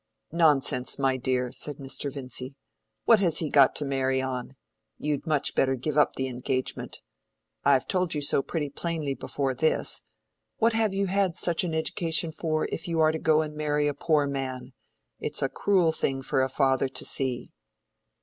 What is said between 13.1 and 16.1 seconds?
to go and marry a poor man? It's a cruel